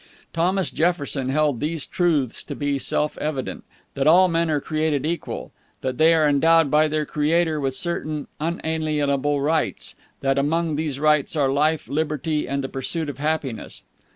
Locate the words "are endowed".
6.15-6.71